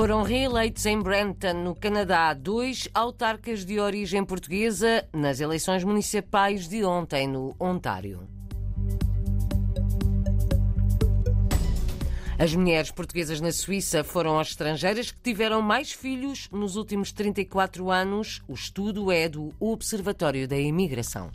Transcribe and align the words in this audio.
Foram 0.00 0.22
reeleitos 0.22 0.86
em 0.86 0.98
Brampton, 0.98 1.62
no 1.62 1.74
Canadá, 1.74 2.32
dois 2.32 2.88
autarcas 2.94 3.66
de 3.66 3.78
origem 3.78 4.24
portuguesa 4.24 5.06
nas 5.12 5.40
eleições 5.40 5.84
municipais 5.84 6.66
de 6.66 6.82
ontem, 6.82 7.28
no 7.28 7.54
Ontário. 7.60 8.26
As 12.38 12.54
mulheres 12.54 12.90
portuguesas 12.90 13.42
na 13.42 13.52
Suíça 13.52 14.02
foram 14.02 14.38
as 14.38 14.48
estrangeiras 14.48 15.10
que 15.10 15.20
tiveram 15.20 15.60
mais 15.60 15.92
filhos 15.92 16.48
nos 16.50 16.76
últimos 16.76 17.12
34 17.12 17.90
anos. 17.90 18.40
O 18.48 18.54
estudo 18.54 19.12
é 19.12 19.28
do 19.28 19.52
Observatório 19.60 20.48
da 20.48 20.56
Imigração. 20.56 21.30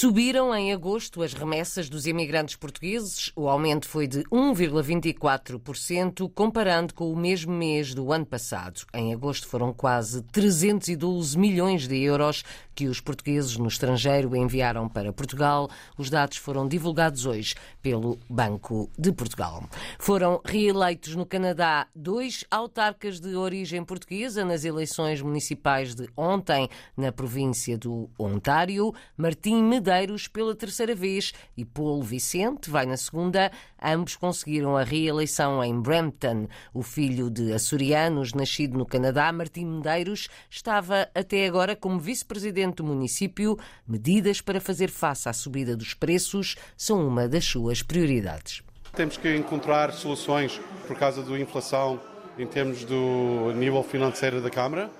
Subiram 0.00 0.54
em 0.54 0.72
agosto 0.72 1.22
as 1.22 1.34
remessas 1.34 1.90
dos 1.90 2.06
imigrantes 2.06 2.56
portugueses. 2.56 3.30
O 3.36 3.50
aumento 3.50 3.86
foi 3.86 4.06
de 4.06 4.22
1,24%, 4.32 6.32
comparando 6.34 6.94
com 6.94 7.12
o 7.12 7.16
mesmo 7.16 7.52
mês 7.52 7.92
do 7.92 8.10
ano 8.10 8.24
passado. 8.24 8.80
Em 8.94 9.12
agosto 9.12 9.46
foram 9.46 9.74
quase 9.74 10.22
312 10.22 11.38
milhões 11.38 11.86
de 11.86 12.02
euros 12.02 12.42
que 12.74 12.86
os 12.86 12.98
portugueses 12.98 13.58
no 13.58 13.68
estrangeiro 13.68 14.34
enviaram 14.34 14.88
para 14.88 15.12
Portugal. 15.12 15.68
Os 15.98 16.08
dados 16.08 16.38
foram 16.38 16.66
divulgados 16.66 17.26
hoje 17.26 17.54
pelo 17.82 18.18
Banco 18.26 18.90
de 18.98 19.12
Portugal. 19.12 19.68
Foram 19.98 20.40
reeleitos 20.42 21.14
no 21.14 21.26
Canadá 21.26 21.86
dois 21.94 22.42
autarcas 22.50 23.20
de 23.20 23.36
origem 23.36 23.84
portuguesa 23.84 24.46
nas 24.46 24.64
eleições 24.64 25.20
municipais 25.20 25.94
de 25.94 26.08
ontem 26.16 26.70
na 26.96 27.12
província 27.12 27.76
do 27.76 28.08
Ontário. 28.18 28.94
Martim 29.14 29.62
Medeiros 29.62 29.89
pela 30.32 30.54
terceira 30.54 30.94
vez 30.94 31.32
e 31.56 31.64
Paulo 31.64 32.02
Vicente 32.02 32.70
vai 32.70 32.86
na 32.86 32.96
segunda. 32.96 33.50
Ambos 33.82 34.16
conseguiram 34.16 34.76
a 34.76 34.82
reeleição 34.82 35.62
em 35.64 35.80
Brampton. 35.80 36.46
O 36.72 36.82
filho 36.82 37.28
de 37.30 37.52
açorianos, 37.52 38.32
nascido 38.32 38.78
no 38.78 38.86
Canadá, 38.86 39.32
Martim 39.32 39.64
Medeiros, 39.64 40.28
estava 40.48 41.08
até 41.14 41.46
agora 41.46 41.74
como 41.74 41.98
vice-presidente 41.98 42.76
do 42.76 42.84
município, 42.84 43.58
medidas 43.86 44.40
para 44.40 44.60
fazer 44.60 44.90
face 44.90 45.28
à 45.28 45.32
subida 45.32 45.76
dos 45.76 45.94
preços 45.94 46.56
são 46.76 47.06
uma 47.06 47.28
das 47.28 47.44
suas 47.44 47.82
prioridades. 47.82 48.62
Temos 48.94 49.16
que 49.16 49.34
encontrar 49.36 49.92
soluções 49.92 50.60
por 50.86 50.96
causa 50.96 51.22
da 51.22 51.38
inflação 51.38 52.00
em 52.38 52.46
termos 52.46 52.84
do 52.84 53.52
nível 53.54 53.82
financeiro 53.82 54.40
da 54.40 54.50
Câmara. 54.50 54.90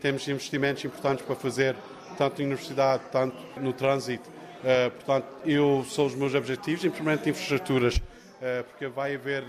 Temos 0.00 0.26
investimentos 0.28 0.84
importantes 0.84 1.24
para 1.24 1.34
fazer, 1.34 1.76
tanto 2.16 2.40
na 2.40 2.46
universidade, 2.46 3.02
tanto 3.10 3.36
no 3.60 3.72
trânsito. 3.72 4.28
Uh, 4.60 4.90
portanto, 4.90 5.26
eu 5.44 5.84
sou 5.88 6.06
os 6.06 6.14
meus 6.14 6.34
objetivos, 6.34 6.84
em 6.84 6.90
infraestruturas, 7.30 7.96
uh, 7.96 8.64
porque 8.64 8.86
vai 8.88 9.14
haver 9.14 9.42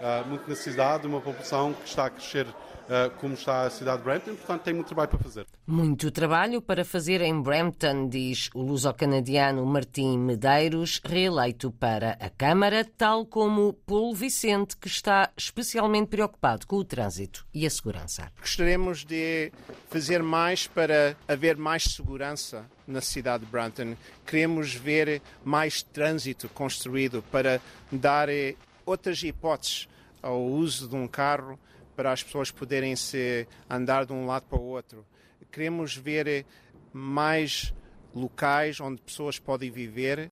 uh, 0.00 0.28
muita 0.28 0.48
necessidade 0.48 1.02
de 1.02 1.08
uma 1.08 1.20
população 1.20 1.72
que 1.72 1.88
está 1.88 2.06
a 2.06 2.10
crescer 2.10 2.46
eh, 2.88 3.10
como 3.18 3.32
está 3.32 3.62
a 3.62 3.70
cidade 3.70 3.98
de 3.98 4.04
Brampton, 4.04 4.34
portanto 4.34 4.62
tem 4.62 4.74
muito 4.74 4.88
trabalho 4.88 5.08
para 5.08 5.18
fazer. 5.18 5.46
Muito 5.66 6.10
trabalho 6.10 6.60
para 6.60 6.84
fazer 6.84 7.22
em 7.22 7.40
Brampton, 7.40 8.08
diz 8.08 8.50
o 8.54 8.60
luso-canadiano 8.60 9.64
Martim 9.64 10.18
Medeiros, 10.18 11.00
reeleito 11.02 11.70
para 11.70 12.12
a 12.20 12.28
Câmara, 12.28 12.84
tal 12.84 13.24
como 13.24 13.72
Paulo 13.72 14.14
Vicente, 14.14 14.76
que 14.76 14.86
está 14.86 15.30
especialmente 15.34 16.08
preocupado 16.08 16.66
com 16.66 16.76
o 16.76 16.84
trânsito 16.84 17.46
e 17.54 17.64
a 17.64 17.70
segurança. 17.70 18.30
Gostaríamos 18.38 19.02
de 19.02 19.50
fazer 19.88 20.22
mais 20.22 20.66
para 20.66 21.16
haver 21.26 21.56
mais 21.56 21.84
segurança 21.84 22.66
na 22.86 23.00
cidade 23.00 23.46
de 23.46 23.50
Brampton. 23.50 23.96
Queremos 24.26 24.74
ver 24.74 25.22
mais 25.42 25.82
trânsito 25.82 26.50
construído 26.50 27.24
para 27.32 27.62
dar 27.90 28.28
eh, 28.28 28.56
outras 28.84 29.22
hipóteses 29.22 29.88
ao 30.22 30.42
uso 30.42 30.88
de 30.88 30.96
um 30.96 31.06
carro 31.06 31.58
para 31.94 32.12
as 32.12 32.22
pessoas 32.22 32.50
poderem 32.50 32.96
se 32.96 33.46
andar 33.68 34.04
de 34.06 34.12
um 34.12 34.26
lado 34.26 34.44
para 34.48 34.58
o 34.58 34.64
outro. 34.64 35.04
Queremos 35.52 35.96
ver 35.96 36.44
mais 36.92 37.72
locais 38.14 38.80
onde 38.80 39.00
pessoas 39.00 39.38
podem 39.38 39.70
viver. 39.70 40.30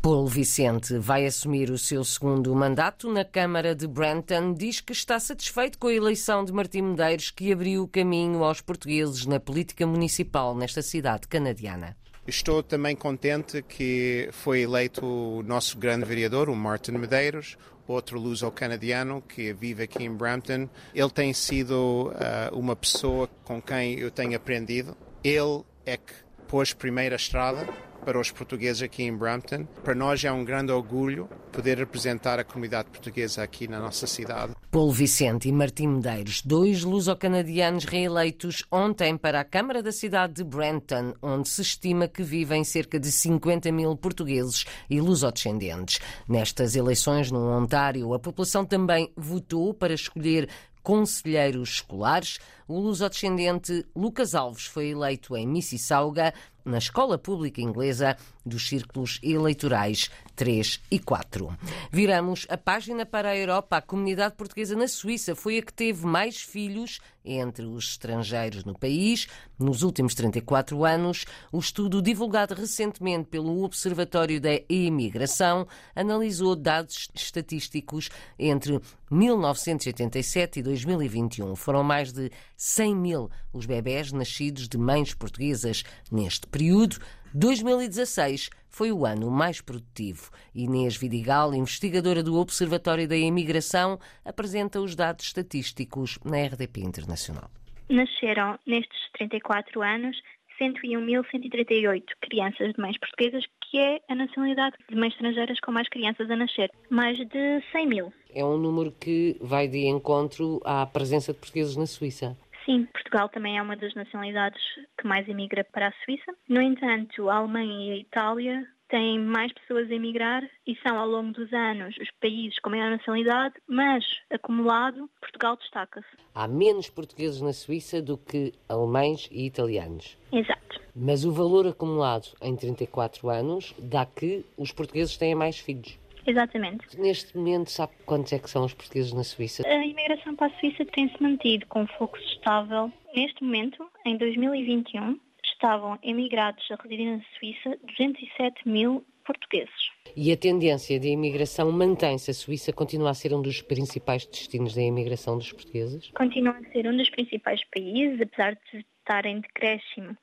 Paulo 0.00 0.28
Vicente 0.28 0.96
vai 0.98 1.26
assumir 1.26 1.70
o 1.70 1.78
seu 1.78 2.04
segundo 2.04 2.54
mandato 2.54 3.12
na 3.12 3.24
Câmara 3.24 3.74
de 3.74 3.86
Brampton. 3.86 4.54
Diz 4.54 4.80
que 4.80 4.92
está 4.92 5.18
satisfeito 5.18 5.78
com 5.78 5.88
a 5.88 5.92
eleição 5.92 6.44
de 6.44 6.52
Martim 6.52 6.82
Medeiros, 6.82 7.30
que 7.30 7.52
abriu 7.52 7.82
o 7.82 7.88
caminho 7.88 8.44
aos 8.44 8.60
portugueses 8.60 9.26
na 9.26 9.40
política 9.40 9.86
municipal 9.86 10.54
nesta 10.54 10.82
cidade 10.82 11.26
canadiana. 11.26 11.96
Estou 12.28 12.62
também 12.62 12.94
contente 12.94 13.62
que 13.62 14.28
foi 14.32 14.60
eleito 14.60 15.02
o 15.02 15.42
nosso 15.42 15.78
grande 15.78 16.04
vereador, 16.04 16.50
o 16.50 16.54
Martin 16.54 16.92
Medeiros, 16.92 17.56
outro 17.86 18.20
luso-canadiano 18.20 19.22
que 19.22 19.54
vive 19.54 19.84
aqui 19.84 20.04
em 20.04 20.14
Brampton. 20.14 20.68
Ele 20.94 21.08
tem 21.08 21.32
sido 21.32 22.12
uh, 22.12 22.54
uma 22.54 22.76
pessoa 22.76 23.30
com 23.44 23.62
quem 23.62 23.98
eu 23.98 24.10
tenho 24.10 24.36
aprendido. 24.36 24.94
Ele 25.24 25.62
é 25.86 25.96
que 25.96 26.12
pôs 26.46 26.74
primeiro 26.74 27.14
a 27.14 27.16
estrada 27.16 27.66
para 28.04 28.18
os 28.18 28.30
portugueses 28.30 28.82
aqui 28.82 29.02
em 29.02 29.16
Brampton. 29.16 29.64
Para 29.82 29.94
nós 29.94 30.24
é 30.24 30.32
um 30.32 30.44
grande 30.44 30.72
orgulho 30.72 31.28
poder 31.52 31.78
representar 31.78 32.38
a 32.38 32.44
comunidade 32.44 32.88
portuguesa 32.90 33.42
aqui 33.42 33.66
na 33.66 33.78
nossa 33.78 34.06
cidade. 34.06 34.54
Paulo 34.70 34.92
Vicente 34.92 35.48
e 35.48 35.52
Martim 35.52 35.88
Medeiros, 35.88 36.42
dois 36.42 36.84
luso-canadianos 36.84 37.84
reeleitos 37.84 38.64
ontem 38.70 39.16
para 39.16 39.40
a 39.40 39.44
Câmara 39.44 39.82
da 39.82 39.90
cidade 39.90 40.34
de 40.34 40.44
Brampton, 40.44 41.14
onde 41.22 41.48
se 41.48 41.62
estima 41.62 42.06
que 42.06 42.22
vivem 42.22 42.64
cerca 42.64 43.00
de 43.00 43.10
50 43.10 43.72
mil 43.72 43.96
portugueses 43.96 44.64
e 44.88 45.00
lusodescendentes. 45.00 46.00
Nestas 46.28 46.76
eleições 46.76 47.30
no 47.30 47.50
Ontário, 47.50 48.14
a 48.14 48.18
população 48.18 48.64
também 48.64 49.10
votou 49.16 49.74
para 49.74 49.94
escolher 49.94 50.48
conselheiros 50.82 51.68
escolares. 51.70 52.38
O 52.68 52.78
lusodescendente 52.78 53.86
Lucas 53.96 54.34
Alves 54.34 54.66
foi 54.66 54.90
eleito 54.90 55.34
em 55.34 55.48
Mississauga 55.48 56.34
na 56.68 56.76
escola 56.78 57.16
pública 57.16 57.62
inglesa 57.62 58.16
dos 58.44 58.68
círculos 58.68 59.18
eleitorais 59.22 60.10
3 60.36 60.80
e 60.90 60.98
4. 60.98 61.56
Viramos 61.90 62.46
a 62.48 62.56
página 62.56 63.04
para 63.04 63.30
a 63.30 63.36
Europa. 63.36 63.78
A 63.78 63.82
comunidade 63.82 64.34
portuguesa 64.34 64.76
na 64.76 64.86
Suíça 64.86 65.34
foi 65.34 65.58
a 65.58 65.62
que 65.62 65.72
teve 65.72 66.06
mais 66.06 66.40
filhos 66.40 67.00
entre 67.24 67.64
os 67.64 67.90
estrangeiros 67.90 68.64
no 68.64 68.78
país 68.78 69.26
nos 69.58 69.82
últimos 69.82 70.14
34 70.14 70.84
anos. 70.84 71.24
O 71.52 71.58
estudo 71.58 72.00
divulgado 72.00 72.54
recentemente 72.54 73.28
pelo 73.28 73.64
Observatório 73.64 74.40
da 74.40 74.60
Imigração 74.68 75.66
analisou 75.94 76.54
dados 76.54 77.08
estatísticos 77.14 78.08
entre 78.38 78.80
1987 79.10 80.60
e 80.60 80.62
2021. 80.62 81.56
Foram 81.56 81.82
mais 81.82 82.12
de 82.12 82.30
100 82.58 82.96
mil 82.96 83.30
os 83.54 83.66
bebés 83.66 84.10
nascidos 84.10 84.68
de 84.68 84.76
mães 84.76 85.14
portuguesas 85.14 85.84
neste 86.10 86.46
período. 86.48 86.96
2016 87.32 88.50
foi 88.68 88.90
o 88.90 89.06
ano 89.06 89.30
mais 89.30 89.60
produtivo. 89.60 90.30
Inês 90.52 90.96
Vidigal, 90.96 91.54
investigadora 91.54 92.22
do 92.22 92.36
Observatório 92.36 93.06
da 93.06 93.16
Imigração, 93.16 93.98
apresenta 94.24 94.80
os 94.80 94.96
dados 94.96 95.26
estatísticos 95.26 96.18
na 96.24 96.44
RDP 96.44 96.80
Internacional. 96.80 97.48
Nasceram 97.88 98.58
nestes 98.66 98.98
34 99.12 99.80
anos 99.80 100.20
101.138 100.60 102.02
crianças 102.20 102.72
de 102.72 102.80
mães 102.80 102.98
portuguesas, 102.98 103.44
que 103.70 103.78
é 103.78 104.00
a 104.08 104.14
nacionalidade 104.14 104.76
de 104.88 104.96
mães 104.96 105.12
estrangeiras 105.12 105.60
com 105.60 105.70
mais 105.70 105.88
crianças 105.88 106.28
a 106.30 106.36
nascer. 106.36 106.70
Mais 106.90 107.16
de 107.16 107.62
100 107.72 107.86
mil. 107.86 108.12
É 108.34 108.44
um 108.44 108.58
número 108.58 108.92
que 108.92 109.36
vai 109.40 109.68
de 109.68 109.86
encontro 109.86 110.60
à 110.64 110.84
presença 110.84 111.32
de 111.32 111.38
portugueses 111.38 111.76
na 111.76 111.86
Suíça. 111.86 112.36
Sim, 112.68 112.84
Portugal 112.92 113.30
também 113.30 113.56
é 113.56 113.62
uma 113.62 113.74
das 113.76 113.94
nacionalidades 113.94 114.60
que 115.00 115.06
mais 115.06 115.26
emigra 115.26 115.64
para 115.64 115.88
a 115.88 115.92
Suíça. 116.04 116.34
No 116.46 116.60
entanto, 116.60 117.30
a 117.30 117.36
Alemanha 117.36 117.88
e 117.88 117.92
a 117.92 117.96
Itália 117.96 118.68
têm 118.90 119.18
mais 119.18 119.50
pessoas 119.54 119.90
a 119.90 119.94
emigrar 119.94 120.42
e 120.66 120.76
são, 120.86 120.98
ao 120.98 121.08
longo 121.08 121.32
dos 121.32 121.50
anos, 121.50 121.96
os 121.96 122.10
países 122.20 122.58
com 122.58 122.68
maior 122.68 122.90
nacionalidade, 122.90 123.54
mas, 123.66 124.04
acumulado, 124.30 125.08
Portugal 125.18 125.56
destaca-se. 125.56 126.06
Há 126.34 126.46
menos 126.46 126.90
portugueses 126.90 127.40
na 127.40 127.54
Suíça 127.54 128.02
do 128.02 128.18
que 128.18 128.52
alemães 128.68 129.30
e 129.32 129.46
italianos. 129.46 130.18
Exato. 130.30 130.78
Mas 130.94 131.24
o 131.24 131.32
valor 131.32 131.66
acumulado 131.66 132.28
em 132.42 132.54
34 132.54 133.30
anos 133.30 133.74
dá 133.78 134.04
que 134.04 134.44
os 134.58 134.72
portugueses 134.72 135.16
têm 135.16 135.34
mais 135.34 135.58
filhos. 135.58 135.98
Exatamente. 136.28 136.86
Neste 137.00 137.34
momento, 137.36 137.70
sabe 137.70 137.92
quantos 138.04 138.32
é 138.34 138.38
que 138.38 138.50
são 138.50 138.64
os 138.64 138.74
portugueses 138.74 139.14
na 139.14 139.24
Suíça? 139.24 139.66
A 139.66 139.86
imigração 139.86 140.36
para 140.36 140.48
a 140.48 140.60
Suíça 140.60 140.84
tem-se 140.84 141.20
mantido 141.22 141.66
com 141.66 141.86
fluxo 141.86 142.22
estável. 142.24 142.92
Neste 143.16 143.42
momento, 143.42 143.88
em 144.04 144.18
2021, 144.18 145.18
estavam 145.42 145.98
emigrados 146.02 146.62
a 146.70 146.76
residir 146.82 147.16
na 147.16 147.24
Suíça 147.38 147.78
207 147.96 148.68
mil 148.68 149.02
portugueses. 149.24 149.90
E 150.14 150.30
a 150.30 150.36
tendência 150.36 151.00
de 151.00 151.08
imigração 151.08 151.72
mantém-se? 151.72 152.30
A 152.30 152.34
Suíça 152.34 152.74
continua 152.74 153.10
a 153.10 153.14
ser 153.14 153.32
um 153.32 153.40
dos 153.40 153.62
principais 153.62 154.26
destinos 154.26 154.74
da 154.74 154.82
imigração 154.82 155.38
dos 155.38 155.50
portugueses? 155.50 156.10
Continua 156.10 156.58
a 156.58 156.72
ser 156.72 156.86
um 156.86 156.96
dos 156.96 157.08
principais 157.08 157.62
países, 157.74 158.20
apesar 158.20 158.52
de 158.70 158.84
estar 159.00 159.24
em 159.24 159.40
decréscimo 159.40 160.16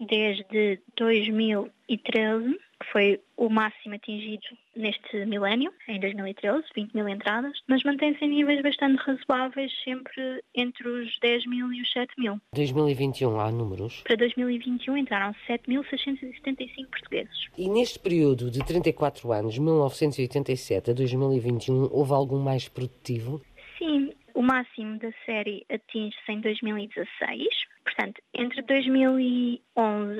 desde 0.00 0.80
2013 0.96 2.58
que 2.80 2.92
foi 2.92 3.20
o 3.36 3.48
máximo 3.48 3.94
atingido 3.94 4.46
neste 4.76 5.24
milénio, 5.26 5.72
em 5.88 5.98
2013, 5.98 6.64
20 6.74 6.94
mil 6.94 7.08
entradas, 7.08 7.52
mas 7.66 7.82
mantém-se 7.82 8.24
em 8.24 8.28
níveis 8.28 8.62
bastante 8.62 9.02
razoáveis, 9.02 9.72
sempre 9.82 10.42
entre 10.54 10.88
os 10.88 11.18
10 11.20 11.46
mil 11.46 11.72
e 11.72 11.82
os 11.82 11.92
7 11.92 12.12
mil. 12.18 12.40
2021 12.54 13.40
há 13.40 13.50
números? 13.50 14.02
Para 14.06 14.16
2021 14.16 14.96
entraram 14.96 15.34
7.675 15.48 16.86
portugueses. 16.90 17.48
E 17.56 17.68
neste 17.68 17.98
período 17.98 18.50
de 18.50 18.64
34 18.64 19.32
anos, 19.32 19.58
1987 19.58 20.92
a 20.92 20.94
2021, 20.94 21.88
houve 21.90 22.12
algum 22.12 22.38
mais 22.38 22.68
produtivo? 22.68 23.42
Sim, 23.76 24.12
o 24.34 24.42
máximo 24.42 24.98
da 24.98 25.10
série 25.26 25.66
atinge-se 25.68 26.30
em 26.30 26.40
2016. 26.40 27.48
Portanto, 27.88 28.20
entre 28.34 28.60
2011 28.62 29.62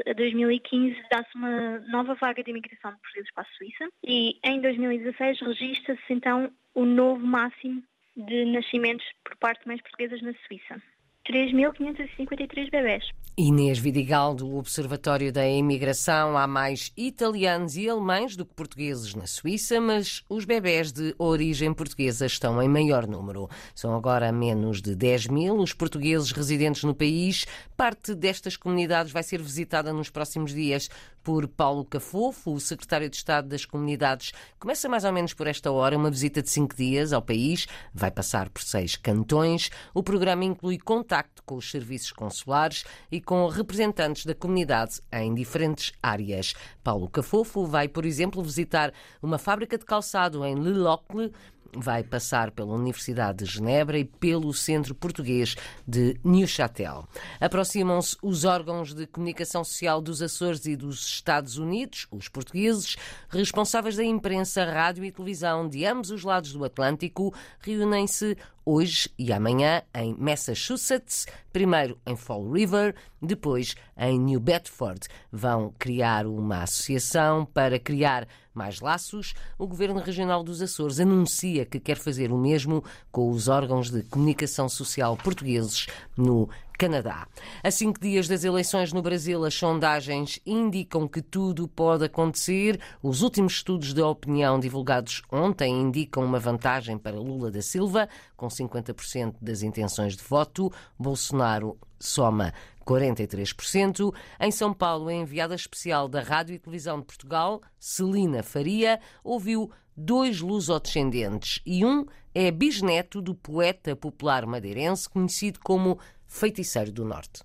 a 0.06 0.12
2015 0.14 0.96
dá-se 1.10 1.28
uma 1.36 1.80
nova 1.90 2.14
vaga 2.14 2.42
de 2.42 2.50
imigração 2.50 2.92
de 2.92 2.98
portugueses 2.98 3.30
para 3.34 3.42
a 3.42 3.56
Suíça 3.56 3.88
e 4.02 4.38
em 4.42 4.58
2016 4.62 5.40
registra-se 5.42 6.12
então 6.12 6.50
o 6.74 6.86
novo 6.86 7.24
máximo 7.26 7.82
de 8.16 8.46
nascimentos 8.46 9.04
por 9.22 9.36
parte 9.36 9.60
de 9.60 9.68
mães 9.68 9.82
portuguesas 9.82 10.22
na 10.22 10.32
Suíça. 10.46 10.82
3.553 11.28 12.70
bebés. 12.70 13.04
Inês 13.36 13.78
Vidigal, 13.78 14.34
do 14.34 14.56
Observatório 14.56 15.32
da 15.32 15.46
Imigração. 15.46 16.36
Há 16.36 16.46
mais 16.46 16.90
italianos 16.96 17.76
e 17.76 17.88
alemães 17.88 18.34
do 18.34 18.44
que 18.44 18.54
portugueses 18.54 19.14
na 19.14 19.26
Suíça, 19.26 19.80
mas 19.80 20.24
os 20.28 20.44
bebés 20.44 20.90
de 20.90 21.14
origem 21.18 21.72
portuguesa 21.72 22.26
estão 22.26 22.60
em 22.60 22.68
maior 22.68 23.06
número. 23.06 23.48
São 23.74 23.94
agora 23.94 24.32
menos 24.32 24.80
de 24.82 24.96
10 24.96 25.28
mil 25.28 25.56
os 25.56 25.72
portugueses 25.72 26.32
residentes 26.32 26.82
no 26.82 26.94
país. 26.94 27.44
Parte 27.76 28.14
destas 28.14 28.56
comunidades 28.56 29.12
vai 29.12 29.22
ser 29.22 29.40
visitada 29.40 29.92
nos 29.92 30.10
próximos 30.10 30.52
dias 30.52 30.88
por 31.22 31.46
Paulo 31.48 31.84
Cafofo, 31.84 32.52
o 32.52 32.60
secretário 32.60 33.08
de 33.08 33.16
Estado 33.16 33.48
das 33.48 33.64
Comunidades. 33.64 34.32
Começa 34.58 34.88
mais 34.88 35.04
ou 35.04 35.12
menos 35.12 35.34
por 35.34 35.46
esta 35.46 35.70
hora 35.70 35.96
uma 35.96 36.10
visita 36.10 36.42
de 36.42 36.50
cinco 36.50 36.74
dias 36.74 37.12
ao 37.12 37.22
país. 37.22 37.66
Vai 37.92 38.10
passar 38.10 38.48
por 38.48 38.62
seis 38.62 38.96
cantões. 38.96 39.70
O 39.92 40.02
programa 40.02 40.44
inclui 40.44 40.78
contacto 40.78 41.42
com 41.44 41.56
os 41.56 41.70
serviços 41.70 42.12
consulares 42.12 42.84
e 43.10 43.20
com 43.20 43.46
representantes 43.48 44.24
da 44.24 44.34
comunidade 44.34 45.00
em 45.12 45.34
diferentes 45.34 45.92
áreas. 46.02 46.54
Paulo 46.82 47.08
Cafofo 47.08 47.66
vai, 47.66 47.88
por 47.88 48.04
exemplo, 48.04 48.42
visitar 48.42 48.92
uma 49.22 49.38
fábrica 49.38 49.76
de 49.76 49.84
calçado 49.84 50.44
em 50.44 50.54
Le 50.54 50.72
Locle, 50.72 51.32
vai 51.74 52.02
passar 52.02 52.50
pela 52.50 52.72
Universidade 52.72 53.44
de 53.44 53.50
Genebra 53.50 53.98
e 53.98 54.04
pelo 54.04 54.52
Centro 54.52 54.94
Português 54.94 55.56
de 55.86 56.18
Neuchâtel. 56.24 57.06
Aproximam-se 57.40 58.16
os 58.22 58.44
órgãos 58.44 58.94
de 58.94 59.06
comunicação 59.06 59.62
social 59.64 60.00
dos 60.00 60.22
Açores 60.22 60.64
e 60.66 60.76
dos 60.76 61.04
Estados 61.04 61.58
Unidos, 61.58 62.06
os 62.10 62.28
portugueses, 62.28 62.96
responsáveis 63.28 63.96
da 63.96 64.04
imprensa, 64.04 64.64
rádio 64.64 65.04
e 65.04 65.12
televisão 65.12 65.68
de 65.68 65.84
ambos 65.84 66.10
os 66.10 66.24
lados 66.24 66.52
do 66.52 66.64
Atlântico, 66.64 67.34
reúnem-se 67.60 68.36
hoje 68.68 69.08
e 69.18 69.32
amanhã 69.32 69.82
em 69.94 70.14
Massachusetts, 70.18 71.26
primeiro 71.50 71.98
em 72.06 72.14
Fall 72.14 72.52
River, 72.52 72.94
depois 73.22 73.74
em 73.96 74.20
New 74.20 74.38
Bedford. 74.38 75.08
Vão 75.32 75.72
criar 75.78 76.26
uma 76.26 76.64
associação 76.64 77.46
para 77.46 77.78
criar 77.78 78.28
mais 78.52 78.80
laços. 78.80 79.32
O 79.58 79.66
Governo 79.66 80.00
Regional 80.00 80.44
dos 80.44 80.60
Açores 80.60 81.00
anuncia 81.00 81.64
que 81.64 81.80
quer 81.80 81.96
fazer 81.96 82.30
o 82.30 82.36
mesmo 82.36 82.84
com 83.10 83.30
os 83.30 83.48
órgãos 83.48 83.90
de 83.90 84.02
comunicação 84.02 84.68
social 84.68 85.16
portugueses 85.16 85.86
no 86.14 86.50
Canadá. 86.78 87.26
A 87.62 87.72
cinco 87.72 87.98
dias 88.00 88.28
das 88.28 88.44
eleições 88.44 88.92
no 88.92 89.02
Brasil, 89.02 89.44
as 89.44 89.52
sondagens 89.52 90.38
indicam 90.46 91.08
que 91.08 91.20
tudo 91.20 91.66
pode 91.66 92.04
acontecer. 92.04 92.80
Os 93.02 93.20
últimos 93.20 93.54
estudos 93.54 93.92
de 93.92 94.00
opinião 94.00 94.60
divulgados 94.60 95.20
ontem 95.32 95.72
indicam 95.72 96.24
uma 96.24 96.38
vantagem 96.38 96.96
para 96.96 97.18
Lula 97.18 97.50
da 97.50 97.60
Silva, 97.60 98.08
com 98.36 98.46
50% 98.46 99.34
das 99.42 99.64
intenções 99.64 100.16
de 100.16 100.22
voto. 100.22 100.72
Bolsonaro 100.96 101.76
soma 101.98 102.54
43%. 102.86 104.14
Em 104.40 104.52
São 104.52 104.72
Paulo, 104.72 105.08
a 105.08 105.14
enviada 105.14 105.56
especial 105.56 106.06
da 106.08 106.22
Rádio 106.22 106.54
e 106.54 106.60
Televisão 106.60 107.00
de 107.00 107.06
Portugal, 107.06 107.60
Celina 107.76 108.40
Faria, 108.44 109.00
ouviu 109.24 109.68
dois 109.96 110.40
lusodescendentes 110.40 111.60
e 111.66 111.84
um 111.84 112.06
é 112.32 112.52
bisneto 112.52 113.20
do 113.20 113.34
poeta 113.34 113.96
popular 113.96 114.46
madeirense 114.46 115.08
conhecido 115.08 115.58
como 115.58 115.98
Feiticeiro 116.28 116.92
do 116.92 117.04
Norte. 117.04 117.42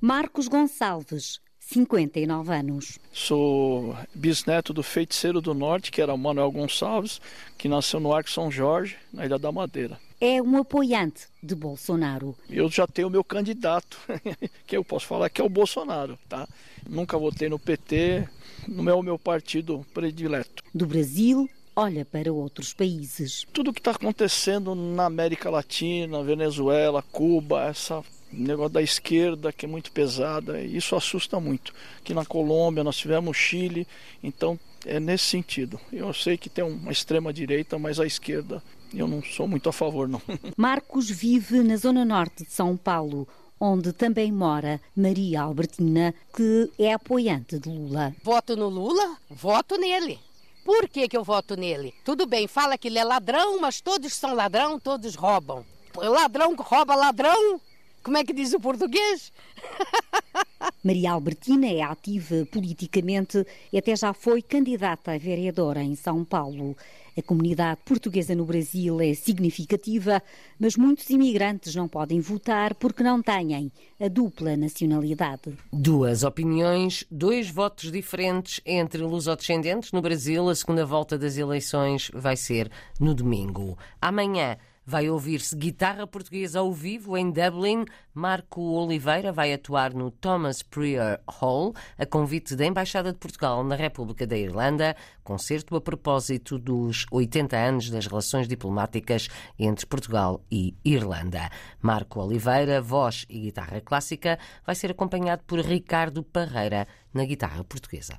Marcos 0.00 0.48
Gonçalves, 0.48 1.40
59 1.58 2.54
anos. 2.54 2.98
Sou 3.12 3.94
bisneto 4.14 4.72
do 4.72 4.82
Feiticeiro 4.82 5.40
do 5.40 5.52
Norte, 5.52 5.90
que 5.90 6.00
era 6.00 6.14
o 6.14 6.18
Manuel 6.18 6.50
Gonçalves, 6.50 7.20
que 7.58 7.68
nasceu 7.68 8.00
no 8.00 8.14
Arco 8.14 8.30
São 8.30 8.50
Jorge, 8.50 8.96
na 9.12 9.26
Ilha 9.26 9.38
da 9.38 9.52
Madeira. 9.52 10.00
É 10.20 10.40
um 10.40 10.56
apoiante 10.56 11.26
de 11.42 11.54
Bolsonaro. 11.54 12.34
Eu 12.48 12.70
já 12.70 12.86
tenho 12.86 13.08
o 13.08 13.10
meu 13.10 13.22
candidato, 13.22 13.98
que 14.66 14.76
eu 14.76 14.84
posso 14.84 15.06
falar 15.06 15.28
que 15.28 15.40
é 15.40 15.44
o 15.44 15.48
Bolsonaro, 15.48 16.18
tá? 16.28 16.48
Nunca 16.88 17.18
votei 17.18 17.48
no 17.48 17.58
PT, 17.58 18.26
não 18.66 18.88
é 18.88 18.94
o 18.94 19.02
meu 19.02 19.18
partido 19.18 19.84
predileto. 19.92 20.62
Do 20.74 20.86
Brasil, 20.86 21.48
olha 21.76 22.04
para 22.04 22.32
outros 22.32 22.72
países. 22.72 23.46
Tudo 23.52 23.72
que 23.72 23.80
está 23.80 23.90
acontecendo 23.90 24.74
na 24.74 25.06
América 25.06 25.50
Latina, 25.50 26.22
Venezuela, 26.22 27.02
Cuba, 27.02 27.64
essa 27.64 28.02
negócio 28.32 28.72
da 28.72 28.82
esquerda 28.82 29.52
que 29.52 29.66
é 29.66 29.68
muito 29.68 29.90
pesada, 29.92 30.60
isso 30.60 30.94
assusta 30.96 31.40
muito. 31.40 31.72
Aqui 31.98 32.14
na 32.14 32.24
Colômbia 32.24 32.84
nós 32.84 32.96
tivemos 32.96 33.36
Chile, 33.36 33.86
então 34.22 34.58
é 34.84 34.98
nesse 35.00 35.24
sentido. 35.24 35.80
Eu 35.92 36.12
sei 36.14 36.36
que 36.36 36.48
tem 36.48 36.64
uma 36.64 36.92
extrema 36.92 37.32
direita, 37.32 37.78
mas 37.78 37.98
a 38.00 38.06
esquerda 38.06 38.62
eu 38.92 39.06
não 39.06 39.22
sou 39.22 39.46
muito 39.46 39.68
a 39.68 39.72
favor 39.72 40.08
não. 40.08 40.20
Marcos 40.56 41.08
vive 41.10 41.62
na 41.62 41.76
zona 41.76 42.04
norte 42.04 42.44
de 42.44 42.52
São 42.52 42.76
Paulo, 42.76 43.26
onde 43.58 43.92
também 43.92 44.32
mora 44.32 44.80
Maria 44.96 45.42
Albertina, 45.42 46.14
que 46.34 46.70
é 46.78 46.92
apoiante 46.92 47.58
de 47.58 47.68
Lula. 47.68 48.14
Voto 48.22 48.56
no 48.56 48.68
Lula? 48.68 49.16
Voto 49.28 49.76
nele. 49.76 50.18
Por 50.64 50.88
que, 50.88 51.08
que 51.08 51.16
eu 51.16 51.24
voto 51.24 51.56
nele? 51.56 51.94
Tudo 52.04 52.26
bem, 52.26 52.46
fala 52.46 52.76
que 52.76 52.88
ele 52.88 52.98
é 52.98 53.04
ladrão, 53.04 53.60
mas 53.60 53.80
todos 53.80 54.14
são 54.14 54.34
ladrão, 54.34 54.78
todos 54.78 55.14
roubam. 55.14 55.64
Ladrão 55.96 56.54
rouba 56.54 56.94
ladrão, 56.94 57.60
como 58.02 58.16
é 58.16 58.24
que 58.24 58.32
diz 58.32 58.52
o 58.52 58.60
português? 58.60 59.32
Maria 60.84 61.12
Albertina 61.12 61.66
é 61.66 61.82
ativa 61.82 62.46
politicamente 62.50 63.44
e 63.72 63.78
até 63.78 63.94
já 63.96 64.12
foi 64.12 64.42
candidata 64.42 65.12
a 65.12 65.18
vereadora 65.18 65.82
em 65.82 65.94
São 65.94 66.24
Paulo. 66.24 66.76
A 67.16 67.22
comunidade 67.22 67.80
portuguesa 67.84 68.34
no 68.34 68.44
Brasil 68.44 69.00
é 69.00 69.12
significativa, 69.14 70.22
mas 70.58 70.76
muitos 70.76 71.10
imigrantes 71.10 71.74
não 71.74 71.88
podem 71.88 72.20
votar 72.20 72.74
porque 72.74 73.02
não 73.02 73.20
têm 73.20 73.70
a 74.00 74.08
dupla 74.08 74.56
nacionalidade. 74.56 75.52
Duas 75.72 76.22
opiniões, 76.22 77.04
dois 77.10 77.50
votos 77.50 77.90
diferentes 77.90 78.60
entre 78.64 79.02
lusodescendentes 79.02 79.92
no 79.92 80.00
Brasil. 80.00 80.48
A 80.48 80.54
segunda 80.54 80.86
volta 80.86 81.18
das 81.18 81.36
eleições 81.36 82.10
vai 82.14 82.36
ser 82.36 82.70
no 82.98 83.14
domingo. 83.14 83.76
Amanhã 84.00 84.56
Vai 84.90 85.08
ouvir-se 85.08 85.54
guitarra 85.54 86.04
portuguesa 86.04 86.58
ao 86.58 86.72
vivo 86.72 87.16
em 87.16 87.30
Dublin. 87.30 87.84
Marco 88.12 88.60
Oliveira 88.60 89.30
vai 89.30 89.52
atuar 89.52 89.94
no 89.94 90.10
Thomas 90.10 90.64
Prior 90.64 91.20
Hall, 91.28 91.72
a 91.96 92.04
convite 92.04 92.56
da 92.56 92.66
Embaixada 92.66 93.12
de 93.12 93.18
Portugal 93.20 93.62
na 93.62 93.76
República 93.76 94.26
da 94.26 94.36
Irlanda, 94.36 94.96
concerto 95.22 95.76
a 95.76 95.80
propósito 95.80 96.58
dos 96.58 97.06
80 97.12 97.56
anos 97.56 97.88
das 97.88 98.08
relações 98.08 98.48
diplomáticas 98.48 99.28
entre 99.56 99.86
Portugal 99.86 100.42
e 100.50 100.74
Irlanda. 100.84 101.48
Marco 101.80 102.20
Oliveira, 102.20 102.82
voz 102.82 103.24
e 103.30 103.42
guitarra 103.42 103.80
clássica, 103.80 104.40
vai 104.66 104.74
ser 104.74 104.90
acompanhado 104.90 105.44
por 105.46 105.60
Ricardo 105.60 106.24
Parreira 106.24 106.88
na 107.14 107.24
guitarra 107.24 107.62
portuguesa. 107.62 108.18